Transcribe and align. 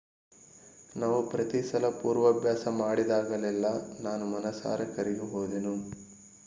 ನಾವು 0.95 1.29
ಪ್ರತಿಸಲ 1.29 1.89
ಪೂರ್ವಾಭ್ಯಾಸ 1.99 2.67
ಮಾಡಿದಾಗಲೆಲ್ಲಾ 2.79 3.73
ನಾನು 3.99 4.25
ಮನಸಾರೆ 4.27 4.87
ಕರಗಿ 4.95 5.27
ಹೋದೆನು 5.31 5.75